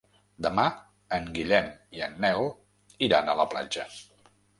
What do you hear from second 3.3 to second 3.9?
la platja.